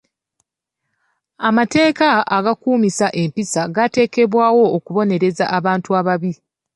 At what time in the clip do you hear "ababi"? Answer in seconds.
5.99-6.31